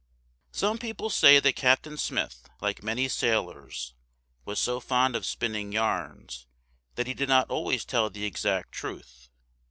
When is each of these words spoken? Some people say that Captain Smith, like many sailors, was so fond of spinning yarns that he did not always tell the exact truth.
Some 0.51 0.79
people 0.79 1.11
say 1.11 1.39
that 1.39 1.55
Captain 1.55 1.95
Smith, 1.95 2.49
like 2.59 2.81
many 2.81 3.07
sailors, 3.07 3.93
was 4.45 4.57
so 4.57 4.79
fond 4.79 5.15
of 5.15 5.27
spinning 5.27 5.71
yarns 5.71 6.47
that 6.95 7.05
he 7.05 7.13
did 7.13 7.29
not 7.29 7.51
always 7.51 7.85
tell 7.85 8.09
the 8.09 8.25
exact 8.25 8.71
truth. 8.71 9.29